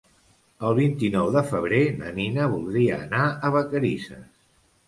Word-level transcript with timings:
El 0.69 0.77
vint-i-nou 0.79 1.29
de 1.35 1.43
febrer 1.51 1.83
na 1.99 2.09
Nina 2.17 2.49
voldria 2.57 2.99
anar 3.07 3.23
a 3.49 3.53
Vacarisses. 3.59 4.29